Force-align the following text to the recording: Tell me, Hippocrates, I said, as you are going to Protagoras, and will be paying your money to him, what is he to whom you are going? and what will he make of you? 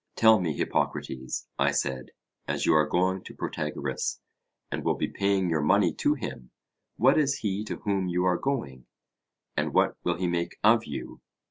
Tell 0.15 0.39
me, 0.39 0.57
Hippocrates, 0.57 1.47
I 1.59 1.69
said, 1.69 2.07
as 2.47 2.65
you 2.65 2.73
are 2.73 2.87
going 2.87 3.23
to 3.23 3.35
Protagoras, 3.35 4.19
and 4.71 4.83
will 4.83 4.95
be 4.95 5.07
paying 5.07 5.47
your 5.47 5.61
money 5.61 5.93
to 5.93 6.15
him, 6.15 6.49
what 6.95 7.19
is 7.19 7.41
he 7.41 7.63
to 7.65 7.75
whom 7.75 8.07
you 8.07 8.25
are 8.25 8.39
going? 8.39 8.87
and 9.55 9.75
what 9.75 9.95
will 10.03 10.17
he 10.17 10.25
make 10.25 10.57
of 10.63 10.85
you? 10.85 11.21